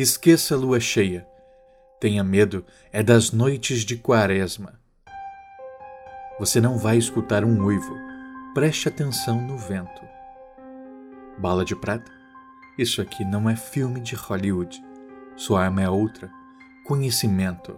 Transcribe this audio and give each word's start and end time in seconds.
Esqueça 0.00 0.54
a 0.54 0.56
lua 0.56 0.78
cheia. 0.78 1.26
Tenha 2.00 2.22
medo 2.22 2.64
é 2.92 3.02
das 3.02 3.32
noites 3.32 3.84
de 3.84 3.96
quaresma. 3.96 4.78
Você 6.38 6.60
não 6.60 6.78
vai 6.78 6.96
escutar 6.96 7.44
um 7.44 7.64
uivo. 7.64 7.96
Preste 8.54 8.86
atenção 8.86 9.44
no 9.44 9.58
vento. 9.58 10.00
Bala 11.36 11.64
de 11.64 11.74
prata? 11.74 12.12
Isso 12.78 13.02
aqui 13.02 13.24
não 13.24 13.50
é 13.50 13.56
filme 13.56 13.98
de 13.98 14.14
Hollywood. 14.14 14.80
Sua 15.34 15.64
arma 15.64 15.82
é 15.82 15.90
outra: 15.90 16.30
conhecimento. 16.86 17.76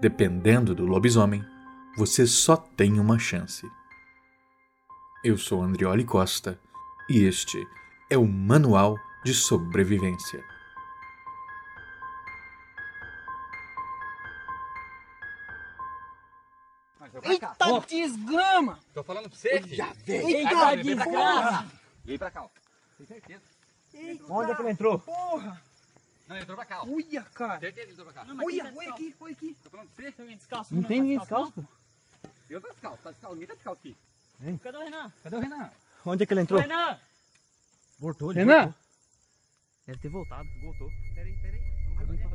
Dependendo 0.00 0.74
do 0.74 0.86
lobisomem, 0.86 1.44
você 1.98 2.26
só 2.26 2.56
tem 2.56 2.98
uma 2.98 3.18
chance. 3.18 3.66
Eu 5.22 5.36
sou 5.36 5.62
Andrioli 5.62 6.04
Costa 6.04 6.58
e 7.06 7.18
este 7.18 7.62
é 8.08 8.16
o 8.16 8.26
Manual 8.26 8.96
de 9.22 9.34
Sobrevivência. 9.34 10.42
Oh. 17.74 17.80
desgrama! 17.80 18.78
Tô 18.94 19.02
falando 19.02 19.28
pra 19.28 19.38
você, 19.38 19.60
filho. 19.62 19.76
Já 19.76 19.92
veio. 20.04 20.28
Eita 20.28 20.76
desgrama! 20.76 21.70
Vem 22.04 22.18
pra 22.18 22.30
cá, 22.30 22.42
ó. 22.44 22.48
Tem 22.96 23.06
certeza. 23.06 23.42
Eita, 23.94 24.24
Onde 24.32 24.52
é 24.52 24.54
que 24.54 24.62
ele 24.62 24.70
entrou? 24.70 24.98
Porra! 24.98 25.62
Não, 26.26 26.36
ele 26.36 26.42
entrou 26.42 26.56
pra 26.56 26.66
cá, 26.66 26.82
ó. 26.82 26.86
Uia, 26.86 27.22
cara. 27.34 27.60
Certeza 27.60 27.74
que 27.74 27.80
ele 27.80 27.92
entrou 27.92 28.12
pra 28.12 28.24
cá. 28.24 28.32
Olha, 28.44 28.72
olha 28.76 28.90
aqui, 28.90 29.14
olha 29.20 29.32
aqui. 29.32 29.56
Tô 29.62 29.70
falando 29.70 29.88
pra 29.88 30.10
você. 30.10 30.34
Descalço, 30.36 30.74
não 30.74 30.82
tem 30.82 31.00
ninguém 31.00 31.18
descalço, 31.18 31.52
pô. 31.52 31.64
Eu 32.50 32.60
tô 32.60 32.68
descalço, 32.68 33.02
tá 33.02 33.10
descalço. 33.10 33.34
Ninguém 33.34 33.48
tá 33.48 33.54
descalço 33.54 33.80
aqui. 33.80 33.96
Cadê 34.62 34.76
o 34.76 34.80
Renan? 34.80 35.12
Cadê 35.22 35.36
o 35.36 35.40
Renan? 35.40 35.70
Onde 36.06 36.22
é 36.22 36.26
que 36.26 36.32
ele 36.32 36.40
entrou? 36.42 36.60
Renan! 36.60 36.98
Voltou, 37.98 38.30
ele 38.30 38.40
Renan? 38.40 38.64
voltou. 38.64 38.74
Deve 39.86 39.98
ter 40.00 40.08
voltado. 40.08 40.48
Voltou. 40.62 40.90
Peraí, 41.14 41.32
peraí. 41.42 41.78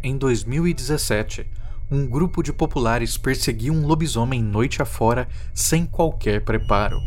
Em 0.03 0.17
2017, 0.17 1.47
um 1.91 2.07
grupo 2.07 2.41
de 2.41 2.51
populares 2.51 3.17
perseguiu 3.17 3.73
um 3.73 3.85
lobisomem 3.85 4.41
noite 4.41 4.81
afora 4.81 5.27
sem 5.53 5.85
qualquer 5.85 6.41
preparo. 6.43 6.97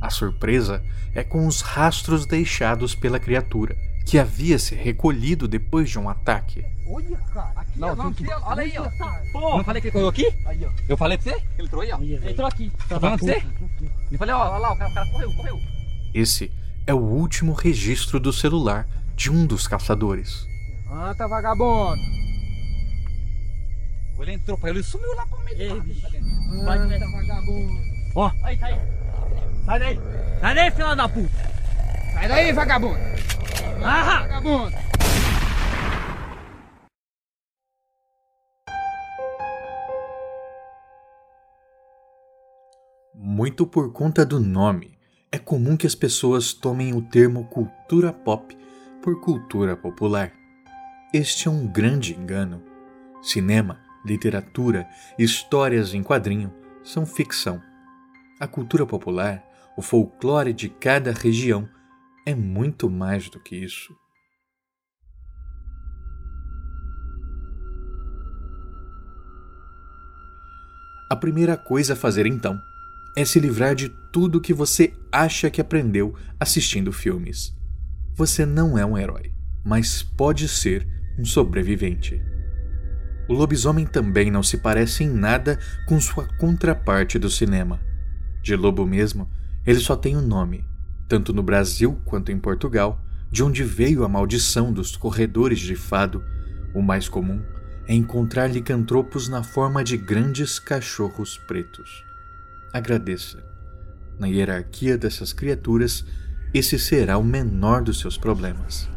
A 0.00 0.10
surpresa 0.10 0.82
é 1.14 1.22
com 1.24 1.46
os 1.46 1.60
rastros 1.60 2.26
deixados 2.26 2.94
pela 2.94 3.18
criatura, 3.18 3.76
que 4.06 4.18
havia 4.18 4.58
se 4.58 4.74
recolhido 4.74 5.46
depois 5.48 5.90
de 5.90 5.98
um 5.98 6.08
ataque. 6.08 6.64
Olha, 6.90 7.16
cara. 7.32 7.52
Aqui, 7.56 7.78
Não, 7.78 7.88
ó, 7.90 7.96
tem 7.96 8.12
que- 8.14 8.32
olha 8.32 8.62
aí, 8.62 8.72
ó. 8.78 8.88
Porra. 9.32 9.56
Não 9.58 9.64
falei 9.64 9.82
que 9.82 9.88
ele 9.88 9.92
correu 9.92 10.08
aqui? 10.08 10.26
Aí, 10.46 10.64
ó. 10.64 10.70
Eu 10.88 10.96
falei 10.96 11.18
pra 11.18 11.32
você? 11.32 11.42
Ele 11.58 11.66
entrou 11.66 11.82
aí, 11.82 11.92
ó. 11.92 11.98
Ele 12.00 12.30
Entrou 12.30 12.46
aqui. 12.48 12.72
Tô 12.88 13.00
falando 13.00 13.18
pra 13.18 13.26
você? 13.26 13.42
Eu 14.10 14.18
falei, 14.18 14.34
ó, 14.34 14.38
olha 14.50 14.58
lá, 14.58 14.72
o 14.72 14.76
cara, 14.78 14.90
o 14.90 14.94
cara 14.94 15.10
correu, 15.10 15.32
correu. 15.34 15.58
Esse 16.14 16.50
é 16.86 16.94
o 16.94 16.98
último 16.98 17.52
registro 17.52 18.18
do 18.18 18.32
celular 18.32 18.88
de 19.14 19.30
um 19.30 19.44
dos 19.46 19.68
caçadores. 19.68 20.46
Levanta, 20.88 21.28
vagabundo. 21.28 22.00
Ele 24.20 24.32
entrou 24.32 24.58
pra 24.58 24.70
ele 24.70 24.80
e 24.80 24.82
sumiu 24.82 25.14
lá 25.14 25.24
pro 25.26 25.38
meio 25.44 25.56
do 25.56 25.76
mato. 25.76 25.88
Vai, 26.64 26.78
vagabundo. 26.98 27.88
Aí, 28.42 28.56
tá 28.56 28.66
aí. 28.66 28.80
Sai 29.64 29.78
daí! 29.78 30.00
Sai 30.40 30.54
daí, 30.54 30.70
filha 30.70 30.94
da 30.94 31.08
puta. 31.08 31.30
Sai 32.14 32.28
daí, 32.28 32.52
vagabundo. 32.52 32.98
Ah! 33.84 34.20
Vagabundo. 34.20 34.76
Muito 43.14 43.66
por 43.66 43.92
conta 43.92 44.26
do 44.26 44.40
nome, 44.40 44.98
é 45.30 45.38
comum 45.38 45.76
que 45.76 45.86
as 45.86 45.94
pessoas 45.94 46.52
tomem 46.52 46.92
o 46.94 47.02
termo 47.02 47.44
cultura 47.44 48.12
pop 48.12 48.56
por 49.02 49.20
cultura 49.20 49.76
popular. 49.76 50.32
Este 51.14 51.46
é 51.46 51.50
um 51.50 51.66
grande 51.66 52.14
engano. 52.14 52.62
Cinema, 53.22 53.80
literatura, 54.04 54.88
histórias 55.18 55.94
em 55.94 56.02
quadrinho 56.02 56.52
são 56.82 57.04
ficção. 57.04 57.60
A 58.40 58.46
cultura 58.46 58.86
popular, 58.86 59.44
o 59.76 59.82
folclore 59.82 60.52
de 60.52 60.68
cada 60.68 61.12
região, 61.12 61.68
é 62.26 62.34
muito 62.34 62.88
mais 62.90 63.28
do 63.28 63.40
que 63.40 63.56
isso. 63.56 63.94
A 71.10 71.16
primeira 71.16 71.56
coisa 71.56 71.94
a 71.94 71.96
fazer 71.96 72.26
então 72.26 72.60
é 73.16 73.24
se 73.24 73.40
livrar 73.40 73.74
de 73.74 73.88
tudo 74.12 74.40
que 74.40 74.52
você 74.52 74.92
acha 75.10 75.50
que 75.50 75.60
aprendeu 75.60 76.14
assistindo 76.38 76.92
filmes. 76.92 77.56
Você 78.14 78.44
não 78.44 78.76
é 78.76 78.84
um 78.84 78.96
herói, 78.96 79.32
mas 79.64 80.02
pode 80.02 80.46
ser 80.48 80.86
um 81.18 81.24
sobrevivente. 81.24 82.20
O 83.28 83.34
lobisomem 83.34 83.84
também 83.84 84.30
não 84.30 84.42
se 84.42 84.56
parece 84.56 85.04
em 85.04 85.10
nada 85.10 85.58
com 85.86 86.00
sua 86.00 86.26
contraparte 86.38 87.18
do 87.18 87.28
cinema. 87.28 87.78
De 88.42 88.56
lobo 88.56 88.86
mesmo, 88.86 89.30
ele 89.66 89.80
só 89.80 89.94
tem 89.94 90.16
um 90.16 90.22
nome, 90.22 90.64
tanto 91.06 91.32
no 91.32 91.42
Brasil 91.42 92.00
quanto 92.06 92.32
em 92.32 92.38
Portugal, 92.38 93.04
de 93.30 93.42
onde 93.42 93.62
veio 93.62 94.02
a 94.02 94.08
maldição 94.08 94.72
dos 94.72 94.96
corredores 94.96 95.58
de 95.58 95.76
fado. 95.76 96.24
O 96.74 96.80
mais 96.80 97.06
comum 97.06 97.42
é 97.86 97.94
encontrar 97.94 98.46
licantropos 98.46 99.28
na 99.28 99.42
forma 99.42 99.84
de 99.84 99.98
grandes 99.98 100.58
cachorros 100.58 101.36
pretos. 101.46 102.02
Agradeça. 102.72 103.42
Na 104.18 104.26
hierarquia 104.26 104.96
dessas 104.96 105.34
criaturas, 105.34 106.04
esse 106.54 106.78
será 106.78 107.18
o 107.18 107.24
menor 107.24 107.82
dos 107.82 108.00
seus 108.00 108.16
problemas. 108.16 108.88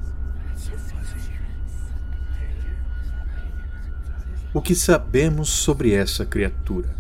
O 4.54 4.62
que 4.62 4.76
sabemos 4.76 5.48
sobre 5.48 5.94
essa 5.94 6.26
criatura? 6.26 6.94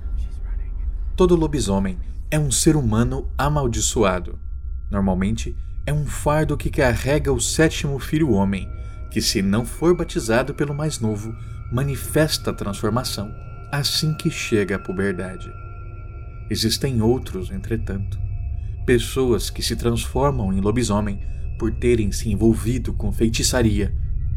Todo 1.17 1.35
lobisomem 1.35 1.99
é 2.29 2.39
um 2.39 2.49
ser 2.49 2.77
humano 2.77 3.29
amaldiçoado. 3.37 4.39
Normalmente, 4.89 5.53
é 5.85 5.91
um 5.91 6.05
fardo 6.05 6.55
que 6.55 6.69
carrega 6.69 7.33
o 7.33 7.41
sétimo 7.41 7.99
filho 7.99 8.31
homem, 8.31 8.69
que, 9.11 9.21
se 9.21 9.41
não 9.41 9.65
for 9.65 9.93
batizado 9.93 10.53
pelo 10.53 10.73
mais 10.73 11.01
novo, 11.01 11.35
manifesta 11.73 12.51
a 12.51 12.53
transformação 12.53 13.29
assim 13.69 14.13
que 14.13 14.29
chega 14.29 14.77
à 14.77 14.79
puberdade. 14.79 15.51
Existem 16.49 17.01
outros, 17.01 17.51
entretanto, 17.51 18.17
pessoas 18.85 19.49
que 19.49 19.61
se 19.61 19.75
transformam 19.75 20.53
em 20.53 20.61
lobisomem 20.61 21.19
por 21.59 21.69
terem 21.69 22.13
se 22.13 22.31
envolvido 22.31 22.93
com 22.93 23.11
feitiçaria, 23.11 23.93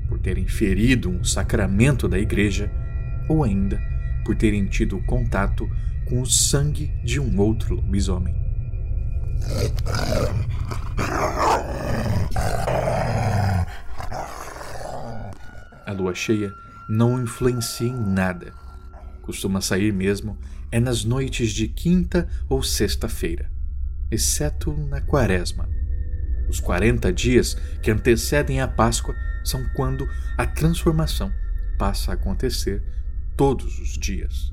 por 0.09 0.19
terem 0.19 0.49
ferido 0.49 1.09
um 1.09 1.23
sacramento 1.23 2.09
da 2.09 2.19
igreja 2.19 2.83
ou 3.29 3.45
ainda 3.45 3.81
por 4.25 4.35
terem 4.35 4.67
tido 4.67 5.01
contato 5.03 5.69
com 6.07 6.21
o 6.21 6.27
sangue 6.27 6.87
de 7.05 7.21
um 7.21 7.39
outro 7.39 7.75
lobisomem. 7.75 8.35
A 15.87 15.93
lua 15.93 16.15
cheia 16.15 16.53
não 16.89 17.23
influencia 17.23 17.89
em 17.89 17.95
nada. 17.95 18.53
Costuma 19.23 19.61
sair 19.61 19.93
mesmo 19.93 20.39
é 20.71 20.81
nas 20.81 21.05
noites 21.05 21.53
de 21.53 21.69
quinta 21.69 22.29
ou 22.49 22.63
sexta-feira, 22.63 23.51
exceto 24.11 24.73
na 24.89 25.01
quaresma. 25.01 25.69
Os 26.49 26.61
40 26.61 27.13
dias 27.13 27.57
que 27.83 27.91
antecedem 27.91 28.61
a 28.61 28.69
Páscoa 28.69 29.15
são 29.45 29.65
quando 29.75 30.09
a 30.37 30.47
transformação 30.47 31.33
passa 31.79 32.11
a 32.11 32.15
acontecer 32.15 32.83
todos 33.37 33.79
os 33.81 33.99
dias. 33.99 34.53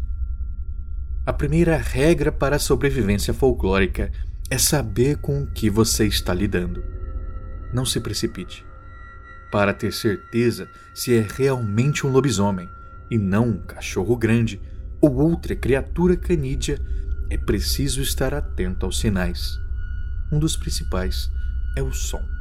A 1.26 1.32
primeira 1.32 1.78
regra 1.78 2.32
para 2.32 2.56
a 2.56 2.60
sobrevivência 2.60 3.34
folclórica 3.34 4.12
é 4.50 4.58
saber 4.58 5.18
com 5.18 5.44
o 5.44 5.48
que 5.48 5.70
você 5.70 6.08
está 6.08 6.34
lidando. 6.34 6.84
Não 7.72 7.86
se 7.86 8.00
precipite. 8.00 8.66
Para 9.52 9.74
ter 9.74 9.94
certeza 9.94 10.68
se 10.94 11.16
é 11.16 11.26
realmente 11.38 12.08
um 12.08 12.12
lobisomem 12.12 12.68
e 13.10 13.18
não 13.18 13.50
um 13.50 13.62
cachorro 13.62 14.16
grande 14.16 14.60
ou 15.00 15.16
outra 15.16 15.56
criatura 15.56 16.16
canídea, 16.18 16.80
é 17.30 17.38
preciso 17.38 18.02
estar 18.02 18.34
atento 18.34 18.86
aos 18.86 19.00
sinais. 19.00 19.60
Um 20.32 20.40
dos 20.40 20.56
principais 20.56 21.30
é 21.78 21.84
o 21.84 21.94
som. 21.94 22.41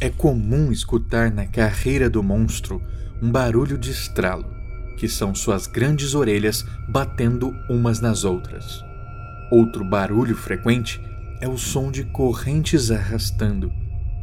É 0.00 0.08
comum 0.08 0.70
escutar 0.70 1.28
na 1.28 1.44
carreira 1.44 2.08
do 2.08 2.22
monstro 2.22 2.80
um 3.20 3.32
barulho 3.32 3.76
de 3.76 3.90
estralo, 3.90 4.46
que 4.96 5.08
são 5.08 5.34
suas 5.34 5.66
grandes 5.66 6.14
orelhas 6.14 6.64
batendo 6.88 7.52
umas 7.68 8.00
nas 8.00 8.22
outras. 8.22 8.80
Outro 9.50 9.84
barulho 9.84 10.36
frequente 10.36 11.00
é 11.40 11.48
o 11.48 11.58
som 11.58 11.90
de 11.90 12.04
correntes 12.04 12.92
arrastando, 12.92 13.72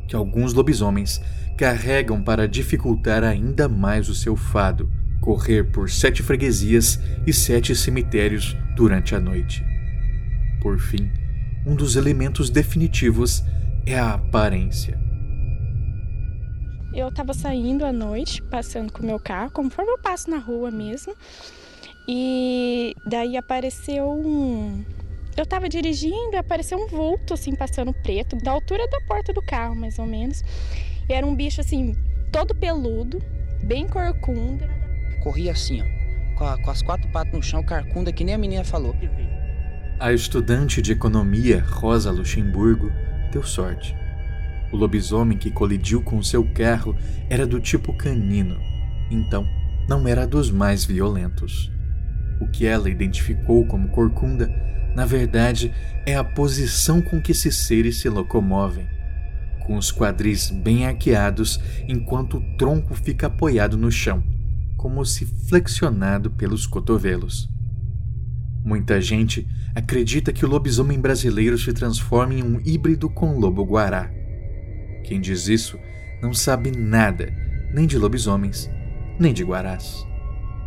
que 0.07 0.15
alguns 0.15 0.53
lobisomens 0.53 1.21
carregam 1.57 2.23
para 2.23 2.47
dificultar 2.47 3.21
ainda 3.25 3.67
mais 3.67 4.07
o 4.07 4.15
seu 4.15 4.37
fado, 4.37 4.89
correr 5.19 5.71
por 5.71 5.89
sete 5.89 6.23
freguesias 6.23 7.01
e 7.27 7.33
sete 7.33 7.75
cemitérios 7.75 8.55
durante 8.77 9.13
a 9.13 9.19
noite. 9.19 9.61
Por 10.61 10.79
fim, 10.79 11.11
um 11.65 11.75
dos 11.75 11.97
elementos 11.97 12.49
definitivos 12.49 13.43
é 13.85 13.99
a 13.99 14.13
aparência. 14.13 15.04
Eu 16.95 17.11
tava 17.11 17.33
saindo 17.33 17.85
à 17.85 17.91
noite, 17.91 18.41
passando 18.43 18.91
com 18.93 19.03
o 19.03 19.05
meu 19.05 19.19
carro, 19.19 19.51
conforme 19.51 19.91
eu 19.91 19.97
passo 19.97 20.29
na 20.29 20.37
rua 20.37 20.71
mesmo. 20.71 21.13
E 22.07 22.95
daí 23.05 23.35
apareceu 23.35 24.09
um. 24.11 24.83
Eu 25.35 25.45
tava 25.45 25.67
dirigindo 25.67 26.31
e 26.33 26.37
apareceu 26.37 26.77
um 26.77 26.87
vulto, 26.87 27.33
assim, 27.33 27.53
passando 27.53 27.91
preto, 27.93 28.37
da 28.37 28.51
altura 28.51 28.87
da 28.89 29.01
porta 29.01 29.33
do 29.33 29.41
carro, 29.41 29.75
mais 29.75 29.99
ou 29.99 30.05
menos. 30.05 30.41
E 31.09 31.13
era 31.13 31.25
um 31.25 31.35
bicho, 31.35 31.59
assim, 31.59 31.93
todo 32.31 32.55
peludo, 32.55 33.21
bem 33.61 33.85
corcunda. 33.87 34.65
Corria 35.21 35.51
assim, 35.51 35.81
ó, 35.81 36.37
com, 36.37 36.45
a- 36.45 36.57
com 36.63 36.71
as 36.71 36.81
quatro 36.81 37.09
patas 37.11 37.33
no 37.33 37.43
chão, 37.43 37.61
carcunda, 37.63 38.13
que 38.13 38.23
nem 38.23 38.35
a 38.35 38.37
menina 38.37 38.63
falou. 38.63 38.95
A 39.99 40.13
estudante 40.13 40.81
de 40.81 40.93
economia 40.93 41.59
Rosa 41.61 42.11
Luxemburgo 42.11 42.89
deu 43.31 43.43
sorte. 43.43 43.93
O 44.71 44.77
lobisomem 44.77 45.37
que 45.37 45.51
colidiu 45.51 46.01
com 46.01 46.21
seu 46.21 46.43
carro 46.53 46.95
era 47.29 47.45
do 47.45 47.59
tipo 47.59 47.93
canino, 47.93 48.57
então 49.09 49.47
não 49.87 50.07
era 50.07 50.25
dos 50.25 50.51
mais 50.51 50.83
violentos. 50.83 51.71
O 52.39 52.47
que 52.47 52.65
ela 52.65 52.89
identificou 52.89 53.65
como 53.65 53.89
corcunda, 53.89 54.49
na 54.95 55.05
verdade, 55.05 55.73
é 56.05 56.15
a 56.15 56.23
posição 56.23 57.01
com 57.01 57.21
que 57.21 57.31
esses 57.31 57.55
seres 57.55 57.99
se 58.01 58.09
locomovem, 58.09 58.87
com 59.65 59.77
os 59.77 59.91
quadris 59.91 60.49
bem 60.49 60.85
arqueados 60.85 61.59
enquanto 61.87 62.37
o 62.37 62.57
tronco 62.57 62.93
fica 62.95 63.27
apoiado 63.27 63.77
no 63.77 63.91
chão, 63.91 64.23
como 64.75 65.05
se 65.05 65.25
flexionado 65.47 66.31
pelos 66.31 66.67
cotovelos. 66.67 67.49
Muita 68.63 68.99
gente 68.99 69.47
acredita 69.75 70.33
que 70.33 70.45
o 70.45 70.49
lobisomem 70.49 70.99
brasileiro 70.99 71.57
se 71.57 71.71
transforma 71.71 72.33
em 72.33 72.43
um 72.43 72.59
híbrido 72.65 73.09
com 73.09 73.37
lobo-guará. 73.37 74.09
Quem 75.05 75.21
diz 75.21 75.47
isso 75.47 75.79
não 76.21 76.33
sabe 76.33 76.71
nada, 76.71 77.31
nem 77.71 77.85
de 77.85 77.97
lobisomens, 77.97 78.69
nem 79.19 79.33
de 79.33 79.43
guarás. 79.43 80.05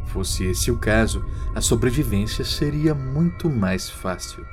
Fosse 0.07 0.45
esse 0.45 0.71
o 0.71 0.79
caso, 0.79 1.25
a 1.55 1.61
sobrevivência 1.61 2.45
seria 2.45 2.95
muito 2.95 3.51
mais 3.51 3.91
fácil. 3.91 4.45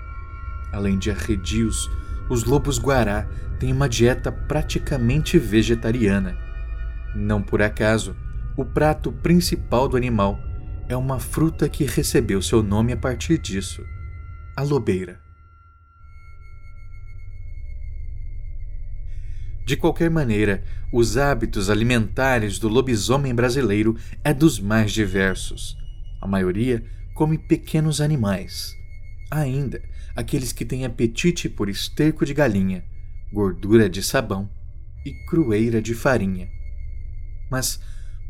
Além 0.71 0.97
de 0.97 1.11
arredios, 1.11 1.89
os 2.29 2.43
lobos-guará 2.43 3.27
têm 3.59 3.71
uma 3.71 3.87
dieta 3.87 4.31
praticamente 4.31 5.37
vegetariana. 5.37 6.37
Não 7.15 7.41
por 7.41 7.61
acaso, 7.61 8.15
o 8.57 8.65
prato 8.65 9.11
principal 9.11 9.87
do 9.87 9.95
animal 9.95 10.39
é 10.89 10.97
uma 10.97 11.19
fruta 11.19 11.69
que 11.69 11.85
recebeu 11.85 12.41
seu 12.41 12.61
nome 12.61 12.91
a 12.91 12.97
partir 12.97 13.37
disso: 13.37 13.85
a 14.57 14.63
lobeira. 14.63 15.24
De 19.65 19.75
qualquer 19.75 20.11
maneira, 20.11 20.63
os 20.93 21.17
hábitos 21.17 21.71
alimentares 21.71 22.59
do 22.59 22.67
lobisomem 22.67 23.33
brasileiro 23.33 23.97
é 24.23 24.31
dos 24.31 24.59
mais 24.59 24.91
diversos. 24.91 25.75
A 26.21 26.27
maioria 26.27 26.83
come 27.15 27.35
pequenos 27.35 27.99
animais. 27.99 28.75
Ainda 29.31 29.81
aqueles 30.15 30.53
que 30.53 30.63
têm 30.63 30.85
apetite 30.85 31.49
por 31.49 31.67
esterco 31.67 32.23
de 32.27 32.33
galinha, 32.33 32.85
gordura 33.33 33.89
de 33.89 34.03
sabão 34.03 34.47
e 35.03 35.11
crueira 35.25 35.81
de 35.81 35.95
farinha. 35.95 36.47
Mas, 37.49 37.79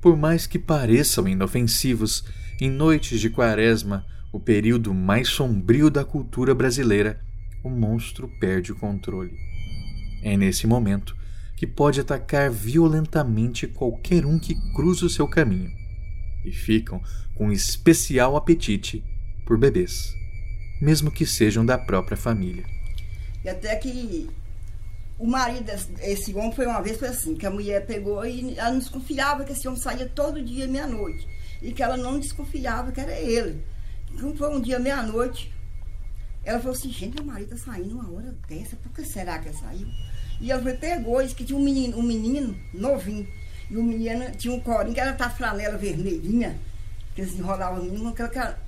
por 0.02 0.16
mais 0.16 0.48
que 0.48 0.58
pareçam 0.58 1.28
inofensivos, 1.28 2.24
em 2.62 2.70
noites 2.70 3.20
de 3.20 3.30
quaresma, 3.30 4.06
o 4.32 4.40
período 4.40 4.94
mais 4.94 5.28
sombrio 5.28 5.90
da 5.90 6.06
cultura 6.06 6.56
brasileira, 6.56 7.20
o 7.62 7.70
monstro 7.70 8.30
perde 8.40 8.72
o 8.72 8.76
controle. 8.76 9.34
É 10.24 10.38
nesse 10.38 10.66
momento 10.66 11.16
que 11.56 11.66
pode 11.66 12.00
atacar 12.00 12.52
violentamente 12.52 13.68
qualquer 13.68 14.26
um 14.26 14.38
que 14.38 14.56
cruza 14.74 15.06
o 15.06 15.10
seu 15.10 15.28
caminho, 15.28 15.72
e 16.44 16.52
ficam 16.52 17.02
com 17.34 17.52
especial 17.52 18.36
apetite 18.36 19.04
por 19.46 19.58
bebês, 19.58 20.14
mesmo 20.82 21.12
que 21.12 21.26
sejam 21.26 21.66
da 21.66 21.78
própria 21.78 22.18
família. 22.18 22.66
E 23.44 23.50
até 23.50 23.76
que 23.76 24.30
o 25.18 25.26
marido 25.26 25.70
esse 26.02 26.34
homem 26.34 26.52
foi 26.52 26.66
uma 26.66 26.82
vez 26.82 26.98
foi 26.98 27.08
assim, 27.08 27.36
que 27.36 27.46
a 27.46 27.52
mulher 27.52 27.86
pegou 27.86 28.26
e 28.26 28.58
ela 28.58 28.72
não 28.72 28.80
desconfiava 28.80 29.46
que 29.46 29.54
esse 29.54 29.68
homem 29.68 29.80
saía 29.80 30.08
todo 30.08 30.44
dia 30.44 30.68
meia-noite. 30.68 31.28
E 31.62 31.72
que 31.72 31.82
ela 31.82 31.96
não 31.96 32.20
desconfiava 32.20 32.92
que 32.92 33.00
era 33.00 33.18
ele. 33.18 33.64
Quando 34.20 34.38
foi 34.38 34.56
um 34.56 34.62
dia 34.62 34.78
meia-noite, 34.78 35.52
ela 36.44 36.60
falou 36.60 36.76
assim, 36.76 36.92
gente, 36.92 37.16
meu 37.16 37.26
marido 37.26 37.50
tá 37.50 37.58
saindo 37.58 37.96
uma 37.96 38.12
hora 38.12 38.36
dessa, 38.48 38.76
por 38.76 38.92
que 38.92 39.06
será 39.06 39.40
que 39.40 39.48
ele 39.48 39.58
saiu? 39.58 39.88
E 40.40 40.52
ela 40.52 40.62
foi, 40.62 40.74
pegou, 40.74 41.22
disse 41.22 41.36
que 41.36 41.46
tinha 41.46 41.58
um 41.58 41.64
menino, 41.64 41.98
um 41.98 42.04
menino 42.04 42.56
novinho. 42.74 43.28
E 43.70 43.78
o 43.78 43.84
menino 43.84 44.32
tinha 44.32 44.54
um 44.54 44.60
corinho, 44.60 44.94
que 44.94 45.00
era 45.00 45.14
tá 45.14 45.30
flanela 45.30 45.78
vermelhinha, 45.78 46.60
que 47.16 47.22
eles 47.22 47.34
enrolavam 47.34 47.82
o 47.82 47.84
menino, 47.84 48.10
aquela, 48.10 48.30
aquela... 48.30 48.60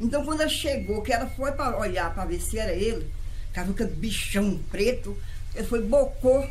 Então 0.00 0.24
quando 0.24 0.42
ela 0.42 0.50
chegou, 0.50 1.02
que 1.02 1.12
ela 1.12 1.26
foi 1.28 1.52
para 1.52 1.78
olhar 1.78 2.14
para 2.14 2.26
ver 2.26 2.40
se 2.40 2.58
era 2.58 2.72
ele, 2.72 3.10
tava 3.52 3.68
com 3.68 3.72
aquele 3.72 3.90
bichão 3.96 4.58
preto, 4.70 5.16
ele 5.54 5.66
foi, 5.66 5.82
bocou 5.82 6.46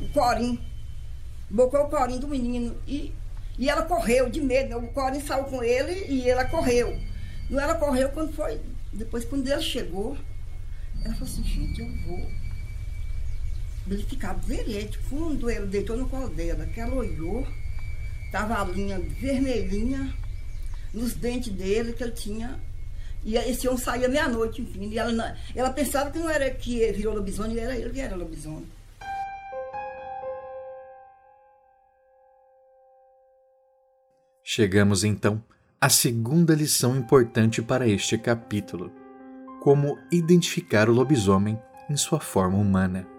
o 0.00 0.08
corinho, 0.08 0.58
bocou 1.50 1.82
o 1.82 1.88
corinho 1.88 2.20
do 2.20 2.28
menino 2.28 2.74
e, 2.86 3.12
e 3.58 3.68
ela 3.68 3.82
correu 3.82 4.28
de 4.30 4.40
medo, 4.40 4.70
né? 4.70 4.76
o 4.76 4.88
corinho 4.88 5.24
saiu 5.24 5.44
com 5.44 5.62
ele 5.62 6.06
e 6.08 6.28
ela 6.28 6.46
correu. 6.46 6.98
E 7.50 7.56
ela 7.56 7.74
correu 7.74 8.08
quando 8.08 8.32
foi, 8.32 8.60
depois 8.92 9.24
quando 9.24 9.46
ele 9.46 9.60
chegou, 9.60 10.16
ela 11.04 11.14
falou 11.14 11.28
assim, 11.28 11.44
gente, 11.44 11.80
eu 11.80 11.88
vou 12.06 12.47
ele 13.94 14.02
ficava 14.04 14.38
verete. 14.40 14.98
Quando 15.08 15.50
ele 15.50 15.66
deitou 15.66 15.96
no 15.96 16.08
colo 16.08 16.28
dela, 16.28 16.66
que 16.66 16.80
ela 16.80 16.94
olhou, 16.94 17.46
tava 18.30 18.60
a 18.60 18.64
linha 18.64 18.98
vermelhinha 18.98 20.14
nos 20.92 21.14
dentes 21.14 21.52
dele, 21.52 21.92
que 21.92 22.02
ele 22.02 22.12
tinha. 22.12 22.60
E 23.24 23.36
esse 23.36 23.66
homem 23.68 23.80
saía 23.80 24.08
meia-noite, 24.08 24.62
enfim. 24.62 24.88
E 24.88 24.98
ela, 24.98 25.36
ela 25.54 25.70
pensava 25.70 26.10
que 26.10 26.18
não 26.18 26.30
era 26.30 26.50
que 26.50 26.90
virou 26.92 27.14
lobisomem, 27.14 27.58
era 27.58 27.76
ele 27.76 27.90
que 27.90 28.00
era 28.00 28.16
lobisomem. 28.16 28.66
Chegamos 34.42 35.04
então 35.04 35.44
à 35.80 35.90
segunda 35.90 36.54
lição 36.54 36.96
importante 36.96 37.60
para 37.60 37.86
este 37.86 38.16
capítulo: 38.16 38.90
como 39.60 39.98
identificar 40.10 40.88
o 40.88 40.92
lobisomem 40.92 41.58
em 41.90 41.96
sua 41.96 42.18
forma 42.18 42.56
humana. 42.56 43.17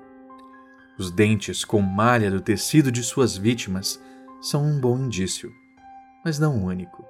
Os 1.00 1.10
dentes 1.10 1.64
com 1.64 1.82
malha 1.82 2.30
do 2.30 2.42
tecido 2.42 2.92
de 2.92 3.02
suas 3.02 3.38
vítimas 3.38 4.04
são 4.42 4.66
um 4.66 4.78
bom 4.82 5.00
indício, 5.00 5.50
mas 6.26 6.38
não 6.38 6.58
o 6.58 6.66
único. 6.66 7.06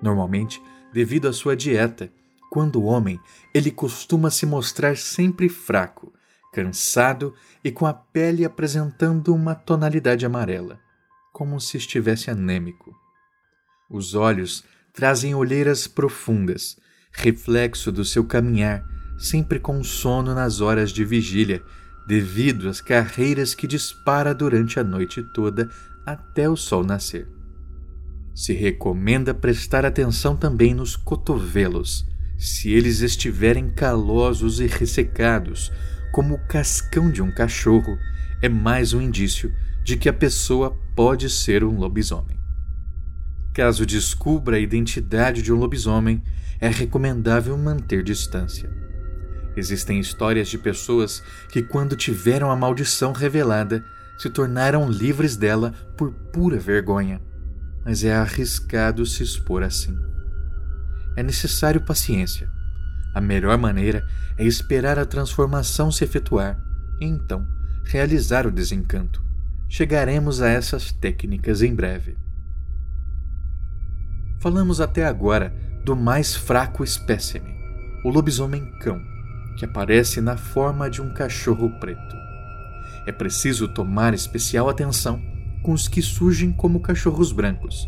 Normalmente, 0.00 0.62
devido 0.94 1.28
à 1.28 1.32
sua 1.32 1.54
dieta, 1.54 2.10
quando 2.50 2.80
o 2.80 2.84
homem, 2.84 3.20
ele 3.52 3.70
costuma 3.70 4.30
se 4.30 4.46
mostrar 4.46 4.96
sempre 4.96 5.50
fraco, 5.50 6.10
cansado 6.54 7.34
e 7.62 7.70
com 7.70 7.84
a 7.84 7.92
pele 7.92 8.46
apresentando 8.46 9.34
uma 9.34 9.54
tonalidade 9.54 10.24
amarela, 10.24 10.80
como 11.34 11.60
se 11.60 11.76
estivesse 11.76 12.30
anêmico. 12.30 12.96
Os 13.90 14.14
olhos 14.14 14.64
trazem 14.90 15.34
olheiras 15.34 15.86
profundas, 15.86 16.78
reflexo 17.12 17.92
do 17.92 18.06
seu 18.06 18.24
caminhar, 18.24 18.82
sempre 19.18 19.60
com 19.60 19.84
sono 19.84 20.34
nas 20.34 20.62
horas 20.62 20.90
de 20.90 21.04
vigília, 21.04 21.62
devido 22.06 22.68
às 22.68 22.80
carreiras 22.80 23.54
que 23.54 23.66
dispara 23.66 24.34
durante 24.34 24.78
a 24.80 24.84
noite 24.84 25.22
toda 25.34 25.70
até 26.04 26.48
o 26.48 26.56
sol 26.56 26.84
nascer. 26.84 27.28
Se 28.34 28.52
recomenda 28.52 29.34
prestar 29.34 29.84
atenção 29.84 30.36
também 30.36 30.74
nos 30.74 30.96
cotovelos, 30.96 32.06
se 32.38 32.70
eles 32.72 33.00
estiverem 33.00 33.70
calosos 33.70 34.58
e 34.58 34.66
ressecados, 34.66 35.70
como 36.12 36.34
o 36.34 36.46
cascão 36.46 37.10
de 37.10 37.22
um 37.22 37.30
cachorro, 37.30 37.96
é 38.40 38.48
mais 38.48 38.92
um 38.92 39.00
indício 39.00 39.54
de 39.84 39.96
que 39.96 40.08
a 40.08 40.12
pessoa 40.12 40.76
pode 40.96 41.28
ser 41.30 41.62
um 41.62 41.78
lobisomem. 41.78 42.36
Caso 43.54 43.84
descubra 43.84 44.56
a 44.56 44.60
identidade 44.60 45.42
de 45.42 45.52
um 45.52 45.56
lobisomem, 45.56 46.22
é 46.58 46.68
recomendável 46.68 47.56
manter 47.56 48.02
distância. 48.02 48.81
Existem 49.56 50.00
histórias 50.00 50.48
de 50.48 50.58
pessoas 50.58 51.22
que, 51.50 51.62
quando 51.62 51.96
tiveram 51.96 52.50
a 52.50 52.56
maldição 52.56 53.12
revelada, 53.12 53.84
se 54.16 54.30
tornaram 54.30 54.90
livres 54.90 55.36
dela 55.36 55.72
por 55.96 56.12
pura 56.32 56.58
vergonha, 56.58 57.20
mas 57.84 58.04
é 58.04 58.14
arriscado 58.14 59.04
se 59.04 59.22
expor 59.22 59.62
assim. 59.62 59.96
É 61.16 61.22
necessário 61.22 61.80
paciência. 61.80 62.48
A 63.14 63.20
melhor 63.20 63.58
maneira 63.58 64.06
é 64.38 64.44
esperar 64.44 64.98
a 64.98 65.04
transformação 65.04 65.92
se 65.92 66.04
efetuar 66.04 66.58
e 67.00 67.04
então 67.04 67.46
realizar 67.84 68.46
o 68.46 68.50
desencanto. 68.50 69.22
Chegaremos 69.68 70.40
a 70.40 70.48
essas 70.48 70.92
técnicas 70.92 71.62
em 71.62 71.74
breve. 71.74 72.16
Falamos 74.40 74.80
até 74.80 75.04
agora 75.04 75.54
do 75.84 75.96
mais 75.96 76.34
fraco 76.34 76.82
espécime, 76.84 77.54
o 78.04 78.08
lobisomem 78.08 78.70
cão, 78.80 79.00
que 79.56 79.64
aparece 79.64 80.20
na 80.20 80.36
forma 80.36 80.88
de 80.88 81.00
um 81.00 81.10
cachorro 81.10 81.70
preto. 81.78 82.16
É 83.06 83.12
preciso 83.12 83.68
tomar 83.68 84.14
especial 84.14 84.68
atenção 84.68 85.20
com 85.62 85.72
os 85.72 85.88
que 85.88 86.02
surgem 86.02 86.52
como 86.52 86.80
cachorros 86.80 87.32
brancos. 87.32 87.86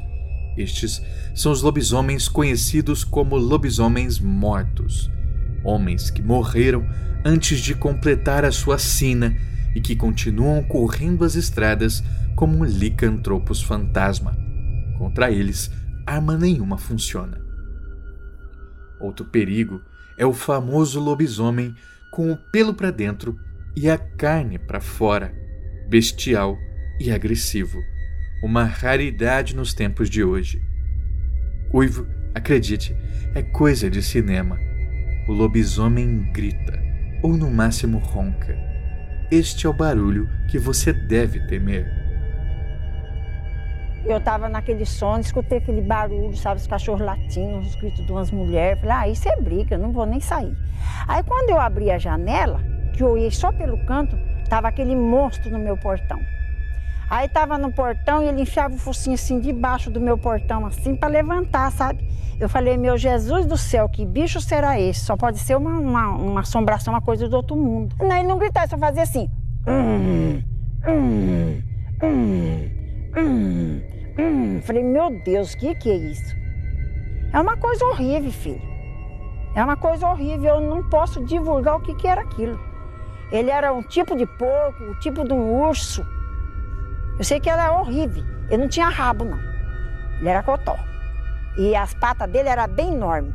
Estes 0.56 1.02
são 1.34 1.50
os 1.50 1.62
lobisomens 1.62 2.28
conhecidos 2.28 3.02
como 3.02 3.36
lobisomens 3.36 4.20
mortos, 4.20 5.10
homens 5.64 6.10
que 6.10 6.22
morreram 6.22 6.86
antes 7.24 7.58
de 7.58 7.74
completar 7.74 8.44
a 8.44 8.52
sua 8.52 8.78
sina 8.78 9.36
e 9.74 9.80
que 9.80 9.96
continuam 9.96 10.62
correndo 10.62 11.24
as 11.24 11.34
estradas 11.34 12.04
como 12.36 12.64
licantropos 12.64 13.62
fantasma. 13.62 14.36
Contra 14.98 15.30
eles, 15.30 15.70
arma 16.06 16.36
nenhuma 16.36 16.78
funciona. 16.78 17.40
Outro 19.00 19.24
perigo 19.24 19.80
é 20.18 20.24
o 20.24 20.32
famoso 20.32 21.00
lobisomem 21.00 21.74
com 22.10 22.30
o 22.30 22.36
pelo 22.36 22.74
para 22.74 22.90
dentro 22.90 23.36
e 23.76 23.90
a 23.90 23.98
carne 23.98 24.58
para 24.58 24.80
fora, 24.80 25.34
bestial 25.88 26.56
e 27.00 27.10
agressivo, 27.10 27.80
uma 28.42 28.64
raridade 28.64 29.56
nos 29.56 29.74
tempos 29.74 30.08
de 30.08 30.22
hoje. 30.22 30.62
Uivo, 31.72 32.06
acredite, 32.34 32.96
é 33.34 33.42
coisa 33.42 33.90
de 33.90 34.02
cinema. 34.02 34.58
O 35.28 35.32
lobisomem 35.32 36.30
grita, 36.32 36.78
ou 37.22 37.36
no 37.36 37.50
máximo 37.50 37.98
ronca. 37.98 38.56
Este 39.30 39.66
é 39.66 39.70
o 39.70 39.72
barulho 39.72 40.28
que 40.48 40.58
você 40.58 40.92
deve 40.92 41.40
temer. 41.46 42.03
Eu 44.06 44.18
estava 44.18 44.48
naquele 44.48 44.84
sono, 44.84 45.20
escutei 45.20 45.58
aquele 45.58 45.80
barulho, 45.80 46.36
sabe, 46.36 46.60
os 46.60 46.66
cachorros 46.66 47.00
latindo, 47.00 47.58
os 47.60 47.74
gritos 47.76 48.04
de 48.04 48.12
umas 48.12 48.30
mulheres. 48.30 48.80
Falei, 48.80 48.96
ah, 48.96 49.08
isso 49.08 49.28
é 49.28 49.40
briga, 49.40 49.78
não 49.78 49.92
vou 49.92 50.04
nem 50.04 50.20
sair. 50.20 50.54
Aí 51.08 51.22
quando 51.22 51.50
eu 51.50 51.58
abri 51.58 51.90
a 51.90 51.98
janela, 51.98 52.60
que 52.92 53.02
eu 53.02 53.12
olhei 53.12 53.30
só 53.30 53.50
pelo 53.50 53.78
canto, 53.86 54.18
tava 54.48 54.68
aquele 54.68 54.94
monstro 54.94 55.50
no 55.50 55.58
meu 55.58 55.76
portão. 55.76 56.20
Aí 57.08 57.28
tava 57.28 57.58
no 57.58 57.72
portão 57.72 58.22
e 58.22 58.28
ele 58.28 58.42
enfiava 58.42 58.74
o 58.74 58.78
focinho 58.78 59.14
assim 59.14 59.38
debaixo 59.38 59.90
do 59.90 60.00
meu 60.00 60.18
portão, 60.18 60.66
assim, 60.66 60.96
para 60.96 61.08
levantar, 61.08 61.70
sabe? 61.70 62.06
Eu 62.40 62.48
falei, 62.48 62.76
meu 62.76 62.96
Jesus 62.96 63.46
do 63.46 63.56
céu, 63.56 63.88
que 63.88 64.04
bicho 64.04 64.40
será 64.40 64.80
esse? 64.80 65.00
Só 65.00 65.16
pode 65.16 65.38
ser 65.38 65.56
uma, 65.56 65.78
uma, 65.78 66.08
uma 66.08 66.40
assombração, 66.40 66.92
uma 66.92 67.00
coisa 67.00 67.28
do 67.28 67.36
outro 67.36 67.56
mundo. 67.56 67.94
Não, 68.00 68.16
ele 68.16 68.28
não 68.28 68.38
gritava, 68.38 68.68
só 68.68 68.76
fazia 68.76 69.02
assim. 69.02 69.28
Hum, 69.66 70.42
hum, 70.86 71.62
hum, 72.02 72.70
hum, 73.16 73.80
hum. 74.18 74.60
Falei, 74.62 74.82
meu 74.82 75.10
Deus, 75.10 75.54
o 75.54 75.58
que, 75.58 75.74
que 75.74 75.90
é 75.90 75.96
isso? 75.96 76.34
É 77.32 77.40
uma 77.40 77.56
coisa 77.56 77.84
horrível, 77.86 78.30
filho. 78.30 78.62
É 79.54 79.62
uma 79.62 79.76
coisa 79.76 80.08
horrível, 80.08 80.54
eu 80.54 80.60
não 80.60 80.88
posso 80.88 81.24
divulgar 81.24 81.76
o 81.76 81.80
que, 81.80 81.94
que 81.94 82.08
era 82.08 82.20
aquilo. 82.20 82.58
Ele 83.30 83.50
era 83.50 83.72
um 83.72 83.82
tipo 83.82 84.16
de 84.16 84.26
porco, 84.26 84.84
um 84.84 84.94
tipo 85.00 85.24
de 85.24 85.32
um 85.32 85.62
urso. 85.62 86.04
Eu 87.18 87.24
sei 87.24 87.40
que 87.40 87.50
era 87.50 87.72
horrível. 87.72 88.24
Ele 88.48 88.62
não 88.62 88.68
tinha 88.68 88.88
rabo, 88.88 89.24
não. 89.24 89.38
Ele 90.20 90.28
era 90.28 90.42
cotó. 90.42 90.76
E 91.56 91.74
as 91.74 91.94
patas 91.94 92.30
dele 92.30 92.48
eram 92.48 92.68
bem 92.68 92.94
enormes. 92.94 93.34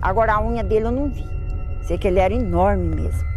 Agora 0.00 0.34
a 0.34 0.42
unha 0.42 0.62
dele 0.62 0.86
eu 0.86 0.92
não 0.92 1.10
vi. 1.10 1.24
Sei 1.82 1.98
que 1.98 2.08
ele 2.08 2.20
era 2.20 2.32
enorme 2.32 2.94
mesmo. 2.94 3.33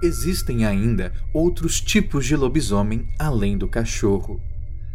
Existem 0.00 0.64
ainda 0.64 1.12
outros 1.32 1.80
tipos 1.80 2.24
de 2.24 2.36
lobisomem 2.36 3.08
além 3.18 3.58
do 3.58 3.66
cachorro. 3.66 4.40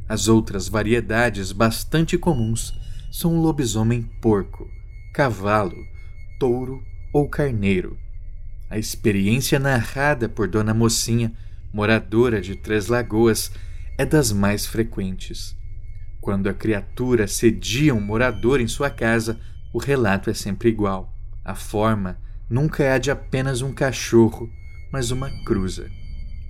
As 0.07 0.29
outras 0.29 0.69
variedades 0.69 1.51
bastante 1.51 2.17
comuns 2.17 2.73
são 3.11 3.37
o 3.37 3.41
lobisomem 3.41 4.03
porco, 4.21 4.69
cavalo, 5.13 5.75
touro 6.39 6.81
ou 7.13 7.27
carneiro. 7.27 7.97
A 8.69 8.77
experiência 8.77 9.59
narrada 9.59 10.29
por 10.29 10.47
Dona 10.47 10.73
Mocinha, 10.73 11.33
moradora 11.73 12.39
de 12.39 12.55
Três 12.55 12.87
Lagoas, 12.87 13.51
é 13.97 14.05
das 14.05 14.31
mais 14.31 14.65
frequentes. 14.65 15.55
Quando 16.21 16.47
a 16.47 16.53
criatura 16.53 17.27
cedia 17.27 17.93
um 17.93 17.99
morador 17.99 18.61
em 18.61 18.67
sua 18.67 18.89
casa, 18.89 19.37
o 19.73 19.77
relato 19.77 20.29
é 20.29 20.33
sempre 20.33 20.69
igual. 20.69 21.13
A 21.43 21.55
forma 21.55 22.17
nunca 22.49 22.83
é 22.83 22.93
a 22.93 22.97
de 22.97 23.11
apenas 23.11 23.61
um 23.61 23.73
cachorro, 23.73 24.49
mas 24.93 25.09
uma 25.09 25.31
cruza. 25.43 25.89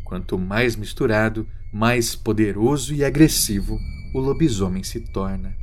Quanto 0.04 0.38
mais 0.38 0.76
misturado, 0.76 1.48
mais 1.72 2.14
poderoso 2.14 2.94
e 2.94 3.02
agressivo 3.02 3.80
o 4.14 4.20
lobisomem 4.20 4.84
se 4.84 5.00
torna. 5.00 5.56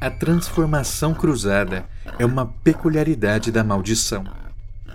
A 0.00 0.08
transformação 0.08 1.12
cruzada 1.12 1.84
é 2.20 2.24
uma 2.24 2.46
peculiaridade 2.46 3.50
da 3.50 3.64
maldição. 3.64 4.24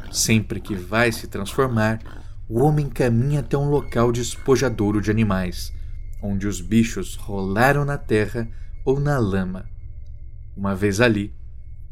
Sempre 0.09 0.61
que 0.61 0.75
vai 0.75 1.11
se 1.11 1.27
transformar, 1.27 1.99
o 2.47 2.61
homem 2.61 2.89
caminha 2.89 3.41
até 3.41 3.57
um 3.57 3.69
local 3.69 4.13
despojadouro 4.13 5.01
de 5.01 5.11
animais, 5.11 5.73
onde 6.21 6.47
os 6.47 6.61
bichos 6.61 7.15
rolaram 7.15 7.83
na 7.83 7.97
terra 7.97 8.47
ou 8.85 8.97
na 8.97 9.19
lama. 9.19 9.65
Uma 10.55 10.73
vez 10.73 11.01
ali, 11.01 11.33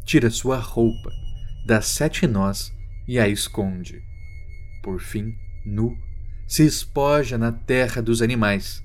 tira 0.06 0.30
sua 0.30 0.58
roupa, 0.58 1.12
dá 1.66 1.82
sete 1.82 2.28
nós 2.28 2.74
e 3.08 3.20
a 3.20 3.28
esconde. 3.28 4.02
Por 4.84 5.00
fim, 5.00 5.36
nu, 5.66 5.96
se 6.48 6.66
espoja 6.66 7.38
na 7.38 7.52
terra 7.52 8.02
dos 8.02 8.22
animais. 8.22 8.84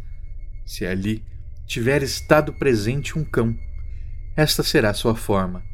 Se 0.64 0.84
ali 0.86 1.24
tiver 1.66 2.02
estado 2.02 2.52
presente 2.52 3.18
um 3.18 3.24
cão, 3.24 3.56
esta 4.36 4.62
será 4.62 4.92
sua 4.92 5.16
forma. 5.16 5.64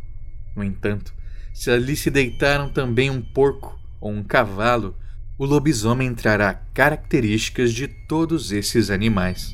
No 0.54 0.62
entanto, 0.62 1.12
se 1.52 1.70
ali 1.70 1.96
se 1.96 2.10
deitaram 2.10 2.72
também 2.72 3.10
um 3.10 3.20
porco 3.20 3.78
ou 4.00 4.10
um 4.10 4.22
cavalo, 4.22 4.96
o 5.38 5.44
lobisomem 5.44 6.14
trará 6.14 6.54
características 6.54 7.72
de 7.72 7.88
todos 7.88 8.52
esses 8.52 8.90
animais. 8.90 9.52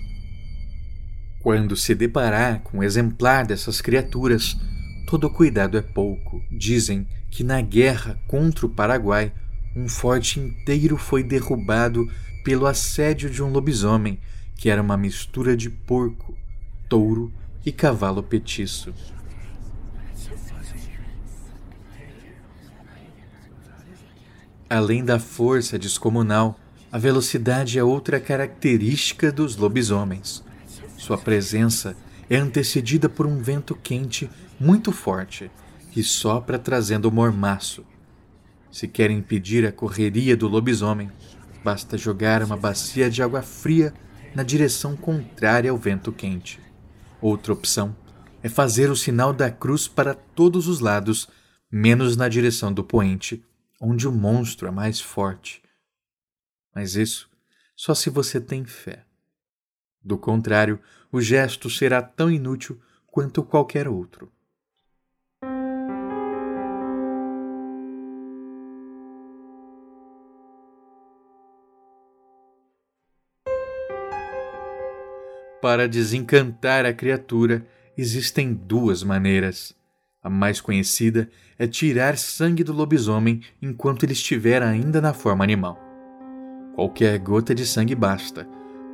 Quando 1.40 1.76
se 1.76 1.94
deparar 1.94 2.60
com 2.60 2.78
um 2.78 2.82
exemplar 2.82 3.46
dessas 3.46 3.80
criaturas, 3.80 4.56
todo 5.08 5.30
cuidado 5.30 5.78
é 5.78 5.80
pouco. 5.80 6.44
Dizem 6.50 7.08
que 7.30 7.42
na 7.42 7.62
guerra 7.62 8.20
contra 8.28 8.66
o 8.66 8.68
Paraguai, 8.68 9.32
um 9.74 9.88
forte 9.88 10.38
inteiro 10.38 10.98
foi 10.98 11.22
derrubado 11.22 12.06
pelo 12.44 12.66
assédio 12.66 13.30
de 13.30 13.42
um 13.42 13.50
lobisomem, 13.50 14.18
que 14.54 14.68
era 14.68 14.82
uma 14.82 14.98
mistura 14.98 15.56
de 15.56 15.70
porco, 15.70 16.36
touro 16.90 17.32
e 17.64 17.72
cavalo 17.72 18.22
petiço. 18.22 18.92
Além 24.68 25.02
da 25.02 25.18
força 25.18 25.78
descomunal, 25.78 26.60
a 26.92 26.98
velocidade 26.98 27.78
é 27.78 27.82
outra 27.82 28.20
característica 28.20 29.32
dos 29.32 29.56
lobisomens. 29.56 30.44
Sua 30.98 31.16
presença 31.16 31.96
é 32.28 32.36
antecedida 32.36 33.08
por 33.08 33.26
um 33.26 33.40
vento 33.40 33.74
quente 33.74 34.28
muito 34.60 34.92
forte 34.92 35.50
que 35.92 36.02
sopra 36.02 36.58
trazendo 36.58 37.10
mormaço. 37.10 37.84
Se 38.70 38.86
quer 38.86 39.10
impedir 39.10 39.66
a 39.66 39.72
correria 39.72 40.36
do 40.36 40.48
lobisomem, 40.48 41.10
basta 41.64 41.96
jogar 41.96 42.42
uma 42.42 42.56
bacia 42.56 43.10
de 43.10 43.22
água 43.22 43.42
fria 43.42 43.94
na 44.34 44.42
direção 44.42 44.96
contrária 44.96 45.70
ao 45.70 45.76
vento 45.76 46.12
quente. 46.12 46.60
Outra 47.20 47.52
opção 47.52 47.96
é 48.42 48.48
fazer 48.48 48.90
o 48.90 48.96
sinal 48.96 49.32
da 49.32 49.50
cruz 49.50 49.88
para 49.88 50.14
todos 50.14 50.68
os 50.68 50.80
lados, 50.80 51.28
menos 51.70 52.16
na 52.16 52.28
direção 52.28 52.72
do 52.72 52.84
poente, 52.84 53.44
onde 53.80 54.06
o 54.06 54.12
monstro 54.12 54.68
é 54.68 54.70
mais 54.70 55.00
forte. 55.00 55.62
Mas 56.74 56.94
isso 56.94 57.28
só 57.74 57.94
se 57.94 58.10
você 58.10 58.40
tem 58.40 58.64
fé. 58.64 59.04
Do 60.02 60.18
contrário, 60.18 60.80
o 61.10 61.20
gesto 61.20 61.70
será 61.70 62.02
tão 62.02 62.30
inútil 62.30 62.80
quanto 63.06 63.42
qualquer 63.42 63.88
outro. 63.88 64.32
Para 75.60 75.88
desencantar 75.88 76.86
a 76.86 76.92
criatura, 76.92 77.66
existem 77.96 78.54
duas 78.54 79.02
maneiras. 79.02 79.74
A 80.22 80.30
mais 80.30 80.60
conhecida 80.60 81.28
é 81.58 81.66
tirar 81.66 82.16
sangue 82.16 82.62
do 82.62 82.72
lobisomem 82.72 83.40
enquanto 83.60 84.04
ele 84.04 84.12
estiver 84.12 84.62
ainda 84.62 85.00
na 85.00 85.12
forma 85.12 85.42
animal. 85.42 85.76
Qualquer 86.76 87.18
gota 87.18 87.52
de 87.56 87.66
sangue 87.66 87.96
basta, 87.96 88.46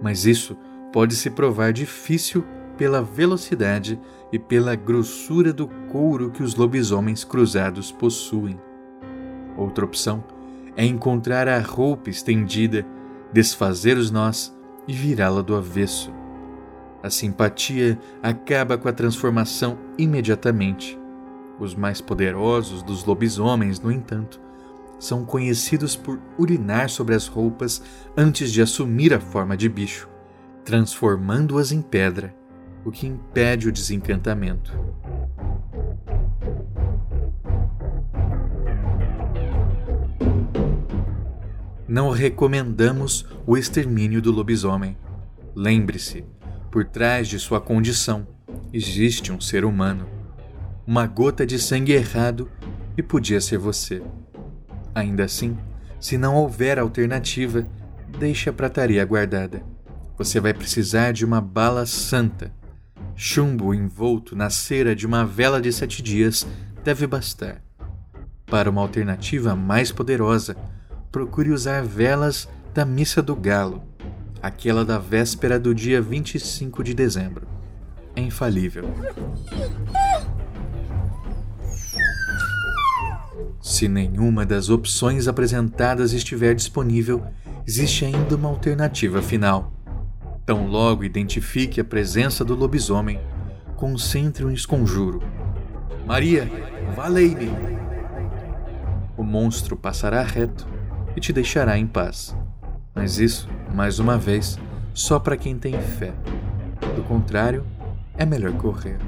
mas 0.02 0.25
isso 0.25 0.56
pode 0.90 1.14
se 1.16 1.28
provar 1.28 1.71
difícil 1.71 2.47
pela 2.78 3.02
velocidade 3.02 4.00
e 4.33 4.38
pela 4.38 4.75
grossura 4.75 5.52
do 5.52 5.68
couro 5.92 6.30
que 6.30 6.42
os 6.42 6.54
lobisomens 6.54 7.25
cruzados 7.25 7.92
possuem. 7.92 8.59
Outra 9.54 9.85
opção 9.85 10.25
é 10.76 10.85
encontrar 10.85 11.47
a 11.47 11.61
roupa 11.61 12.09
estendida, 12.09 12.87
desfazer 13.33 13.99
os 13.99 14.11
nós 14.11 14.56
e 14.88 14.94
virá-la 14.94 15.42
do 15.42 15.54
avesso. 15.54 16.24
A 17.05 17.11
simpatia 17.11 17.99
acaba 18.23 18.79
com 18.79 18.89
a 18.89 18.93
transformação 18.93 19.77
imediatamente. 19.99 20.99
Os 21.61 21.75
mais 21.75 22.01
poderosos 22.01 22.83
dos 22.83 23.05
lobisomens, 23.05 23.79
no 23.79 23.93
entanto, 23.93 24.41
são 24.99 25.23
conhecidos 25.23 25.95
por 25.97 26.19
urinar 26.39 26.89
sobre 26.89 27.15
as 27.15 27.27
roupas 27.27 27.83
antes 28.17 28.51
de 28.51 28.63
assumir 28.63 29.13
a 29.13 29.21
forma 29.21 29.55
de 29.55 29.69
bicho, 29.69 30.09
transformando-as 30.65 31.73
em 31.73 31.83
pedra, 31.83 32.35
o 32.87 32.91
que 32.91 33.07
impede 33.07 33.69
o 33.69 33.73
desencantamento. 33.73 34.73
Não 41.87 42.09
recomendamos 42.09 43.27
o 43.47 43.59
extermínio 43.59 44.23
do 44.23 44.33
lobisomem. 44.33 44.97
Lembre-se, 45.55 46.25
por 46.75 46.85
trás 46.85 47.28
de 47.28 47.38
sua 47.38 47.61
condição 47.61 48.26
existe 48.73 49.31
um 49.31 49.40
ser 49.40 49.64
humano. 49.64 50.09
Uma 50.85 51.07
gota 51.07 51.47
de 51.47 51.57
sangue 51.57 51.93
errado 51.93 52.50
e 52.97 53.02
podia 53.02 53.40
ser 53.40 53.59
você. 53.59 54.02
Ainda 54.93 55.23
assim, 55.23 55.57
se 56.00 56.19
não 56.19 56.35
houver 56.35 56.81
alternativa, 56.81 57.64
deixe 58.19 58.50
a 58.50 58.52
prataria 58.52 59.04
guardada. 59.04 59.62
Você 60.19 60.40
vai 60.40 60.52
precisar 60.52 61.12
de 61.12 61.25
uma 61.25 61.40
bala 61.40 61.87
santa. 61.87 62.52
Chumbo 63.14 63.73
envolto 63.73 64.35
na 64.35 64.50
cera 64.50 64.97
de 64.97 65.07
uma 65.07 65.25
vela 65.25 65.61
de 65.61 65.73
sete 65.73 66.02
dias 66.02 66.45
deve 66.83 67.07
bastar. 67.07 67.62
Para 68.47 68.69
uma 68.69 68.81
alternativa 68.81 69.54
mais 69.54 69.93
poderosa, 69.93 70.57
procure 71.12 71.52
usar 71.52 71.85
velas 71.85 72.49
da 72.75 72.85
Missa 72.85 73.23
do 73.23 73.37
Galo, 73.37 73.81
aquela 74.45 74.85
da 74.85 74.99
véspera 74.99 75.59
do 75.59 75.75
dia 75.75 76.03
25 76.03 76.85
de 76.85 76.93
dezembro. 76.93 77.49
É 78.15 78.21
infalível. 78.21 78.85
Se 83.59 83.89
nenhuma 83.89 84.45
das 84.45 84.69
opções 84.69 85.27
apresentadas 85.29 86.13
estiver 86.13 86.55
disponível, 86.55 87.25
existe 87.67 88.05
ainda 88.05 88.37
uma 88.37 88.51
alternativa 88.51 89.23
final. 89.23 89.73
Tão 90.45 90.67
logo 90.67 91.05
identifique 91.05 91.81
a 91.81 91.85
presença 91.85 92.45
do 92.45 92.55
lobisomem, 92.55 93.19
concentre 93.77 94.45
um 94.45 94.51
esconjuro. 94.51 95.23
Maria, 96.05 96.51
valei-me! 96.95 97.51
O 99.17 99.23
monstro 99.23 99.75
passará 99.75 100.23
reto 100.23 100.69
e 101.17 101.21
te 101.21 101.33
deixará 101.33 101.79
em 101.79 101.87
paz. 101.87 102.37
Mas 102.95 103.19
isso, 103.19 103.49
mais 103.75 103.99
uma 103.99 104.17
vez, 104.17 104.59
só 104.93 105.19
para 105.19 105.37
quem 105.37 105.59
tem 105.59 105.81
fé. 105.81 106.15
Do 106.95 107.03
contrário, 107.03 107.67
é 108.17 108.25
melhor 108.25 108.53
correr. 108.53 108.99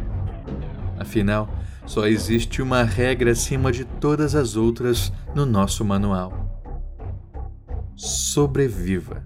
Afinal, 0.99 1.49
só 1.87 2.07
existe 2.07 2.61
uma 2.61 2.83
regra 2.83 3.31
acima 3.31 3.71
de 3.71 3.85
todas 3.85 4.35
as 4.35 4.57
outras 4.57 5.13
no 5.35 5.47
nosso 5.47 5.85
manual: 5.85 6.33
sobreviva. 7.95 9.23